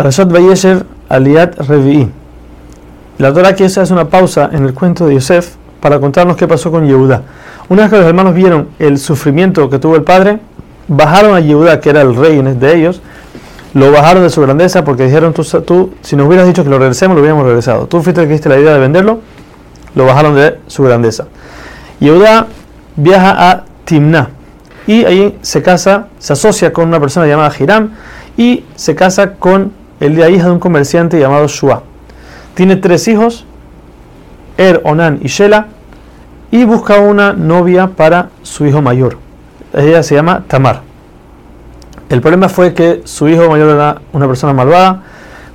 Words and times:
Parashat 0.00 0.32
Vayesher 0.32 0.86
Aliat 1.10 1.58
Revi'i. 1.68 2.08
La 3.18 3.34
Torah 3.34 3.50
aquí 3.50 3.64
hace 3.64 3.82
una 3.92 4.08
pausa 4.08 4.48
en 4.50 4.64
el 4.64 4.72
cuento 4.72 5.06
de 5.06 5.12
Yosef 5.12 5.56
para 5.78 6.00
contarnos 6.00 6.38
qué 6.38 6.48
pasó 6.48 6.70
con 6.70 6.86
Yehuda. 6.86 7.20
Una 7.68 7.82
vez 7.82 7.90
que 7.90 7.98
los 7.98 8.06
hermanos 8.06 8.34
vieron 8.34 8.68
el 8.78 8.96
sufrimiento 8.96 9.68
que 9.68 9.78
tuvo 9.78 9.96
el 9.96 10.02
padre, 10.02 10.38
bajaron 10.88 11.34
a 11.34 11.40
Yehuda, 11.40 11.82
que 11.82 11.90
era 11.90 12.00
el 12.00 12.16
rey 12.16 12.40
de 12.40 12.74
ellos, 12.74 13.02
lo 13.74 13.92
bajaron 13.92 14.22
de 14.22 14.30
su 14.30 14.40
grandeza 14.40 14.84
porque 14.86 15.04
dijeron, 15.04 15.34
tú, 15.34 15.44
tú 15.60 15.90
si 16.00 16.16
nos 16.16 16.26
hubieras 16.28 16.46
dicho 16.46 16.64
que 16.64 16.70
lo 16.70 16.78
regresemos, 16.78 17.14
lo 17.14 17.20
hubiéramos 17.20 17.44
regresado. 17.44 17.84
Tú 17.86 18.00
fuiste 18.02 18.22
el 18.22 18.26
que 18.26 18.32
diste 18.32 18.48
la 18.48 18.58
idea 18.58 18.72
de 18.72 18.78
venderlo, 18.78 19.20
lo 19.94 20.06
bajaron 20.06 20.34
de 20.34 20.60
su 20.66 20.82
grandeza. 20.82 21.26
Yehuda 21.98 22.46
viaja 22.96 23.50
a 23.50 23.64
Timna 23.84 24.30
y 24.86 25.04
ahí 25.04 25.38
se 25.42 25.60
casa, 25.60 26.06
se 26.18 26.32
asocia 26.32 26.72
con 26.72 26.88
una 26.88 27.00
persona 27.00 27.26
llamada 27.26 27.52
Hiram 27.58 27.90
y 28.38 28.64
se 28.76 28.94
casa 28.94 29.34
con 29.34 29.78
el 30.00 30.18
la 30.18 30.30
hija 30.30 30.46
de 30.46 30.52
un 30.52 30.58
comerciante 30.58 31.20
llamado 31.20 31.46
Shua. 31.46 31.82
Tiene 32.54 32.76
tres 32.76 33.06
hijos, 33.06 33.44
Er, 34.56 34.80
Onan 34.84 35.20
y 35.22 35.28
Shela, 35.28 35.68
y 36.50 36.64
busca 36.64 36.98
una 36.98 37.32
novia 37.32 37.88
para 37.88 38.30
su 38.42 38.66
hijo 38.66 38.82
mayor. 38.82 39.18
Ella 39.72 40.02
se 40.02 40.14
llama 40.14 40.44
Tamar. 40.48 40.82
El 42.08 42.20
problema 42.20 42.48
fue 42.48 42.74
que 42.74 43.02
su 43.04 43.28
hijo 43.28 43.48
mayor 43.48 43.70
era 43.70 44.00
una 44.12 44.26
persona 44.26 44.52
malvada, 44.52 45.02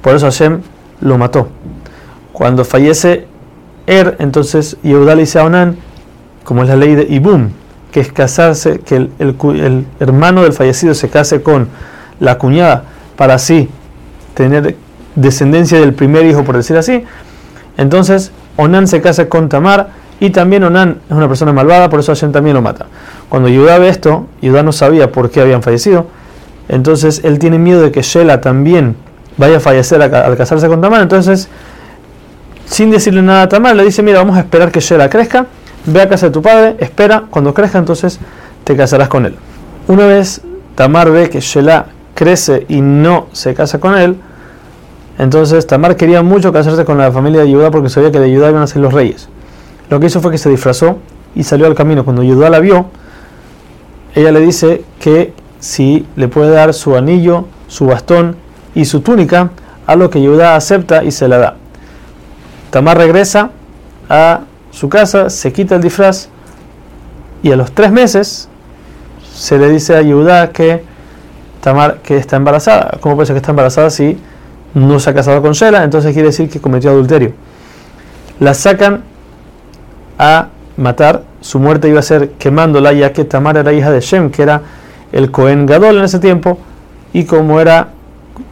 por 0.02 0.16
eso 0.16 0.28
Hashem 0.28 0.62
lo 1.02 1.18
mató. 1.18 1.50
Cuando 2.32 2.64
fallece 2.64 3.28
Er, 3.88 4.16
entonces 4.20 4.78
Yehuda 4.84 5.16
dice 5.16 5.40
a 5.40 5.44
Onan, 5.44 5.78
como 6.44 6.64
es 6.64 6.70
la 6.70 6.76
ley 6.76 6.96
de 6.96 7.04
Ibum, 7.04 7.50
que 7.92 8.00
es 8.00 8.12
casarse, 8.12 8.80
que 8.80 8.96
el, 8.96 9.12
el 9.20 9.86
hermano 10.00 10.44
del 10.44 10.54
fallecido 10.54 10.94
se 10.94 11.10
case 11.10 11.42
con 11.42 11.68
la 12.20 12.38
cuñada 12.38 12.84
para 13.16 13.36
así 13.36 13.70
tener 14.36 14.76
descendencia 15.16 15.80
del 15.80 15.94
primer 15.94 16.26
hijo, 16.26 16.44
por 16.44 16.56
decir 16.56 16.78
así. 16.78 17.04
Entonces, 17.78 18.32
Onan 18.58 18.88
se 18.88 19.02
casa 19.02 19.28
con 19.28 19.50
Tamar 19.50 19.90
y 20.20 20.30
también 20.30 20.64
Onan 20.64 21.00
es 21.10 21.16
una 21.16 21.28
persona 21.28 21.52
malvada, 21.52 21.90
por 21.90 22.00
eso 22.00 22.12
Hashem 22.12 22.32
también 22.32 22.56
lo 22.56 22.62
mata. 22.62 22.86
Cuando 23.30 23.50
Yudá 23.50 23.80
ve 23.80 23.90
esto, 23.90 24.28
Yudá 24.42 24.64
no 24.64 24.72
sabía 24.72 25.12
por 25.12 25.30
qué 25.30 25.42
habían 25.42 25.64
fallecido, 25.64 26.08
entonces 26.70 27.22
él 27.24 27.40
tiene 27.40 27.58
miedo 27.58 27.82
de 27.82 27.92
que 27.92 28.02
Shela 28.02 28.42
también 28.42 28.96
vaya 29.38 29.58
a 29.58 29.60
fallecer 29.60 30.02
al 30.02 30.38
casarse 30.38 30.68
con 30.68 30.82
Tamar, 30.82 31.02
entonces, 31.02 31.50
sin 32.66 32.92
decirle 32.92 33.22
nada 33.22 33.44
a 33.44 33.50
Tamar, 33.50 33.76
le 33.76 33.84
dice, 33.84 34.04
mira, 34.04 34.20
vamos 34.20 34.38
a 34.38 34.42
esperar 34.42 34.72
que 34.72 34.80
Shela 34.80 35.10
crezca, 35.10 35.48
ve 35.86 36.02
a 36.02 36.10
casa 36.10 36.28
de 36.28 36.32
tu 36.32 36.42
padre, 36.42 36.76
espera, 36.80 37.26
cuando 37.30 37.54
crezca 37.54 37.78
entonces 37.78 38.20
te 38.64 38.76
casarás 38.76 39.10
con 39.10 39.26
él. 39.26 39.36
Una 39.88 40.06
vez 40.08 40.42
Tamar 40.76 41.12
ve 41.12 41.30
que 41.30 41.42
Shela 41.42 41.88
crece 42.16 42.66
y 42.68 42.82
no 42.82 43.28
se 43.34 43.54
casa 43.54 43.80
con 43.80 43.96
él, 43.96 44.18
entonces 45.20 45.68
Tamar 45.68 45.96
quería 45.96 46.24
mucho 46.24 46.52
casarse 46.52 46.84
con 46.84 46.98
la 46.98 47.12
familia 47.12 47.44
de 47.44 47.54
Judá 47.54 47.70
porque 47.70 47.90
sabía 47.90 48.12
que 48.12 48.20
de 48.20 48.36
Judá 48.36 48.50
iban 48.50 48.64
a 48.64 48.68
ser 48.68 48.82
los 48.82 48.94
reyes. 48.94 49.30
Lo 49.90 50.00
que 50.00 50.08
hizo 50.08 50.20
fue 50.20 50.32
que 50.32 50.38
se 50.38 50.50
disfrazó 50.50 50.98
y 51.36 51.44
salió 51.44 51.68
al 51.68 51.76
camino. 51.76 52.04
Cuando 52.04 52.24
Judá 52.24 52.50
la 52.50 52.60
vio, 52.60 52.88
ella 54.16 54.32
le 54.32 54.40
dice 54.40 54.84
que 55.00 55.34
si 55.60 56.06
le 56.16 56.28
puede 56.28 56.52
dar 56.52 56.74
su 56.74 56.96
anillo, 56.96 57.46
su 57.68 57.86
bastón 57.86 58.36
y 58.74 58.86
su 58.86 59.02
túnica, 59.02 59.52
a 59.86 59.96
lo 59.96 60.10
que 60.10 60.26
Judá 60.26 60.56
acepta 60.56 61.04
y 61.04 61.12
se 61.12 61.28
la 61.28 61.38
da. 61.38 61.56
Tamar 62.72 62.98
regresa 62.98 63.52
a 64.10 64.42
su 64.72 64.90
casa, 64.90 65.30
se 65.30 65.54
quita 65.54 65.76
el 65.76 65.82
disfraz 65.82 66.30
y 67.42 67.52
a 67.52 67.56
los 67.56 67.72
tres 67.72 67.92
meses 67.92 68.50
se 69.34 69.58
le 69.58 69.70
dice 69.70 69.96
a 69.96 70.04
Judá 70.04 70.52
que 70.52 70.84
Tamar 71.66 71.98
que 72.04 72.16
está 72.16 72.36
embarazada. 72.36 73.00
¿Cómo 73.02 73.16
puede 73.16 73.26
ser 73.26 73.34
que 73.34 73.40
está 73.40 73.50
embarazada 73.50 73.90
si 73.90 74.20
no 74.76 75.00
se 75.00 75.10
ha 75.10 75.16
casado 75.16 75.42
con 75.42 75.54
Shela? 75.54 75.84
Entonces 75.84 76.14
quiere 76.14 76.28
decir 76.28 76.48
que 76.48 76.62
cometió 76.62 76.92
adulterio. 76.92 77.32
La 78.40 78.54
sacan 78.54 79.02
a 80.20 80.50
matar. 80.78 81.24
Su 81.42 81.58
muerte 81.58 81.90
iba 81.90 82.02
a 82.02 82.04
ser 82.04 82.34
quemándola, 82.34 82.94
ya 82.94 83.12
que 83.14 83.26
Tamar 83.26 83.58
era 83.58 83.74
hija 83.74 83.90
de 83.90 84.00
Shem, 84.00 84.30
que 84.30 84.44
era 84.44 84.62
el 85.12 85.32
Cohen 85.32 85.66
Gadol 85.66 85.98
en 85.98 86.04
ese 86.04 86.20
tiempo. 86.20 86.60
Y 87.14 87.24
como 87.26 87.60
era 87.60 87.88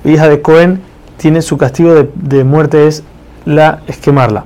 hija 0.03 0.27
de 0.27 0.41
Cohen, 0.41 0.81
tiene 1.17 1.43
su 1.43 1.55
castigo 1.55 1.93
de, 2.15 2.43
muerte 2.43 2.87
es 2.87 3.03
la 3.45 3.81
es 3.85 3.97
quemarla. 3.97 4.43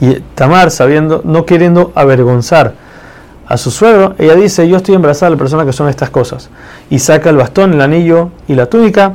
Y 0.00 0.14
Tamar, 0.34 0.72
sabiendo, 0.72 1.20
no 1.24 1.46
queriendo 1.46 1.92
avergonzar 1.94 2.74
a 3.46 3.56
su 3.56 3.70
suegro, 3.70 4.14
ella 4.18 4.34
dice, 4.34 4.68
yo 4.68 4.76
estoy 4.76 4.94
embarazada 4.94 5.30
de 5.30 5.36
la 5.36 5.38
persona 5.38 5.64
que 5.64 5.72
son 5.72 5.88
estas 5.88 6.10
cosas. 6.10 6.50
Y 6.90 6.98
saca 6.98 7.30
el 7.30 7.36
bastón, 7.36 7.74
el 7.74 7.80
anillo 7.80 8.30
y 8.48 8.54
la 8.54 8.66
túnica. 8.66 9.14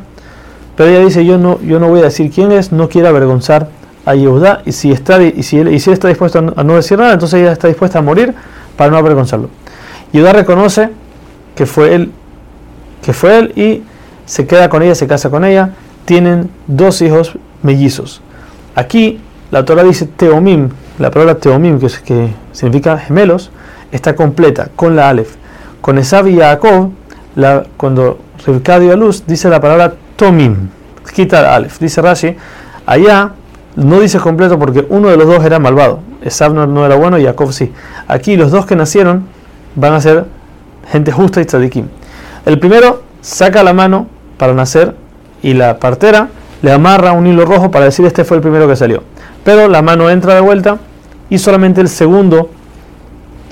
Pero 0.78 0.90
ella 0.90 1.00
dice, 1.00 1.26
yo 1.26 1.38
no, 1.38 1.60
yo 1.62 1.80
no 1.80 1.90
voy 1.90 2.00
a 2.00 2.04
decir 2.04 2.32
quién 2.32 2.52
es, 2.52 2.72
no 2.72 2.88
quiero 2.88 3.10
avergonzar 3.10 3.68
a 4.06 4.16
Yehudá. 4.16 4.62
Y 4.66 4.72
si, 4.72 4.92
está, 4.92 5.22
y, 5.22 5.44
si 5.44 5.60
él, 5.60 5.74
y 5.74 5.80
si 5.80 5.92
está 5.92 6.08
dispuesto 6.08 6.40
a 6.56 6.64
no, 6.64 6.76
decir 6.76 6.98
nada, 6.98 7.14
entonces 7.14 7.42
ella 7.42 7.52
está 7.52 7.68
dispuesta 7.68 8.00
a 8.00 8.02
morir 8.02 8.34
para 8.78 8.90
no 8.90 8.98
avergonzarlo. 8.98 9.50
Yehudá 10.14 10.32
reconoce 10.32 10.90
que 11.56 11.66
fue 11.66 11.94
él, 11.94 12.12
que 13.04 13.12
fue 13.12 13.38
él 13.38 13.54
y 13.58 13.84
se 14.26 14.48
queda 14.48 14.70
con 14.70 14.82
ella, 14.82 14.96
se 14.96 15.08
casa 15.08 15.30
con 15.30 15.44
ella. 15.44 15.72
Tienen 16.06 16.50
dos 16.68 17.02
hijos 17.02 17.38
mellizos. 17.64 18.22
Aquí 18.76 19.20
la 19.52 19.66
Torah 19.66 19.84
dice 19.84 20.06
teomim, 20.06 20.70
la 21.00 21.12
palabra 21.12 21.36
teomim, 21.36 21.80
que, 21.80 21.88
es, 21.88 22.00
que 22.00 22.30
significa 22.54 22.98
gemelos, 22.98 23.52
está 23.92 24.16
completa 24.16 24.70
con 24.76 24.96
la 24.96 25.10
Aleph. 25.10 25.36
Con 25.82 25.98
Esav 25.98 26.28
y 26.28 26.38
Jacob, 26.38 26.92
la, 27.36 27.64
cuando 27.78 28.20
Rivka 28.46 28.80
dio 28.80 28.94
a 28.94 28.96
luz, 28.96 29.24
dice 29.26 29.50
la 29.50 29.60
palabra 29.60 29.94
Tomim, 30.16 30.70
quita 31.14 31.42
la 31.42 31.56
Aleph. 31.56 31.80
Dice 31.80 32.02
Rashi, 32.02 32.36
allá 32.86 33.32
no 33.76 34.00
dice 34.00 34.20
completo 34.20 34.60
porque 34.60 34.86
uno 34.90 35.10
de 35.10 35.18
los 35.18 35.28
dos 35.28 35.44
era 35.44 35.60
malvado. 35.60 36.00
Esav 36.22 36.54
no, 36.54 36.86
era 36.86 36.96
bueno 36.96 37.18
y 37.18 37.26
Jacob 37.26 37.52
sí. 37.52 37.72
Aquí 38.08 38.38
los 38.38 38.52
dos 38.52 38.66
que 38.66 38.76
nacieron 38.76 39.26
van 39.76 39.94
a 39.94 40.02
ser 40.02 40.26
gente 40.92 41.12
justa 41.12 41.42
y 41.42 41.46
tzadikim. 41.46 41.88
El 42.46 42.60
primero 42.60 43.04
saca 43.22 43.64
la 43.64 43.74
mano 43.74 44.08
para 44.38 44.54
nacer 44.54 44.96
y 45.42 45.54
la 45.54 45.80
partera 45.80 46.30
le 46.62 46.72
amarra 46.72 47.12
un 47.14 47.26
hilo 47.26 47.46
rojo 47.46 47.72
para 47.72 47.86
decir 47.86 48.06
este 48.06 48.24
fue 48.24 48.38
el 48.38 48.44
primero 48.44 48.68
que 48.68 48.76
salió. 48.76 49.04
Pero 49.44 49.68
la 49.68 49.82
mano 49.82 50.10
entra 50.10 50.36
de 50.36 50.42
vuelta 50.42 50.78
y 51.30 51.40
solamente 51.40 51.82
el 51.82 51.90
segundo 51.90 52.50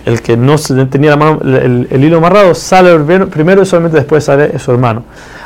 el 0.09 0.21
que 0.21 0.35
no 0.35 0.57
tenía 0.89 1.13
el, 1.13 2.03
hilo 2.03 2.17
amarrado 2.17 2.55
sale 2.55 2.97
primero 3.27 3.61
y 3.61 3.65
solamente 3.65 3.97
después 3.97 4.23
sale 4.23 4.57
su 4.59 4.71
hermano. 4.71 5.03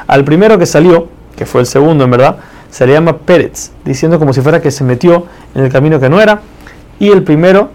Al 0.08 0.24
primero 0.24 0.58
que 0.58 0.66
salió, 0.66 1.10
que 1.36 1.46
fue 1.46 1.62
el 1.62 1.68
segundo 1.68 2.06
en 2.06 2.12
verdad, 2.12 2.38
se 2.70 2.88
le 2.88 2.94
llama 2.94 3.18
Pérez, 3.18 3.72
diciendo 3.86 4.18
como 4.20 4.34
si 4.34 4.42
fuera 4.42 4.62
que 4.62 4.72
se 4.72 4.84
metió 4.84 5.28
en 5.54 5.66
el 5.66 5.72
camino 5.72 6.00
que 6.00 6.10
no 6.10 6.22
era. 6.22 6.40
Y 7.00 7.10
el 7.10 7.24
primero, 7.24 7.72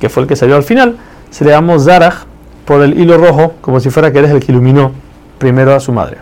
que 0.00 0.08
fue 0.08 0.22
el 0.22 0.28
que 0.28 0.36
salió 0.36 0.56
al 0.56 0.62
final, 0.62 0.96
se 1.30 1.44
le 1.44 1.50
llamó 1.50 1.78
Zaraj 1.78 2.24
por 2.64 2.80
el 2.82 2.98
hilo 2.98 3.18
rojo, 3.18 3.54
como 3.60 3.80
si 3.80 3.90
fuera 3.90 4.12
que 4.12 4.20
eres 4.20 4.30
el 4.30 4.40
que 4.40 4.52
iluminó 4.52 4.92
primero 5.38 5.74
a 5.74 5.80
su 5.80 5.92
madre. 5.92 6.18